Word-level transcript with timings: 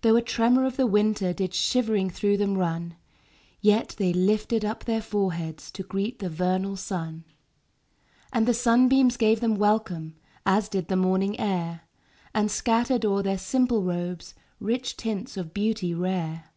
Though 0.02 0.16
a 0.16 0.22
tremor 0.22 0.64
of 0.66 0.76
the 0.76 0.88
winter 0.88 1.32
Did 1.32 1.54
shivering 1.54 2.10
through 2.10 2.36
them 2.36 2.58
run; 2.58 2.96
Yet 3.60 3.94
they 3.96 4.12
lifted 4.12 4.64
up 4.64 4.82
their 4.82 5.00
foreheads 5.00 5.70
To 5.70 5.84
greet 5.84 6.18
the 6.18 6.28
vernal 6.28 6.74
sun. 6.74 7.22
And 8.32 8.48
the 8.48 8.54
sunbeams 8.54 9.16
gave 9.16 9.38
them 9.38 9.54
welcome. 9.54 10.16
As 10.44 10.68
did 10.68 10.88
the 10.88 10.96
morning 10.96 11.38
air 11.38 11.82
And 12.34 12.50
scattered 12.50 13.04
o'er 13.06 13.22
their 13.22 13.38
simple 13.38 13.84
robes 13.84 14.34
Rich 14.58 14.96
tints 14.96 15.36
of 15.36 15.54
beauty 15.54 15.94
rare. 15.94 16.50